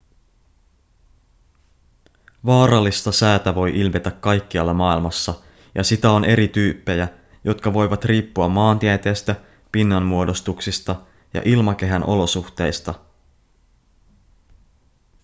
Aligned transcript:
vaarallista 2.45 3.11
säätä 3.11 3.55
voi 3.55 3.79
ilmetä 3.79 4.11
kaikkialla 4.11 4.73
maailmassa 4.73 5.33
ja 5.75 5.83
sitä 5.83 6.11
on 6.11 6.23
eri 6.25 6.47
tyyppejä 6.47 7.07
jotka 7.43 7.73
voivat 7.73 8.05
riippua 8.05 8.49
maantieteestä 8.49 9.35
pinnanmuodostuksista 9.71 10.95
ja 11.33 11.41
ilmakehän 11.45 12.03
olosuhteista 12.03 12.93